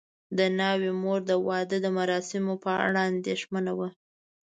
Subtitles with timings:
[0.37, 3.89] د ناوې مور د واده د مراسمو په اړه اندېښمنه وه.